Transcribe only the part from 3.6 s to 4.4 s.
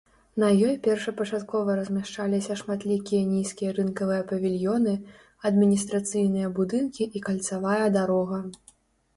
рынкавыя